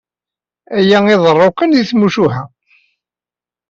[0.77, 2.43] Aya iḍerru kan deg tmucuha...